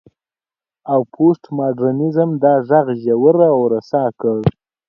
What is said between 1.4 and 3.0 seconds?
ماډرنيزم دا غږ